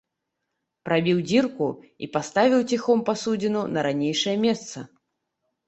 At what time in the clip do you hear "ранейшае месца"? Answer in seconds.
3.91-4.77